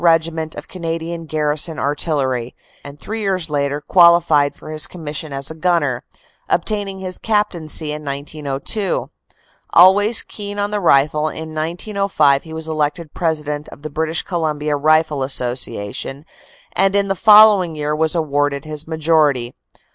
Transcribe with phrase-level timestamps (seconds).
[0.01, 5.53] Regiment of Canadian Garrison Artillery, and three years later qualified for his commission as a
[5.53, 6.01] gunner,
[6.49, 9.11] obtaining his captaincy in 1902.
[9.69, 14.63] Always keen on the rifle, in 1905 he was elected president of THE CORPS COMMANDER
[14.63, 16.25] 295 the British Columbia Rifle Association,
[16.75, 19.53] and in the following year was awarded his majority.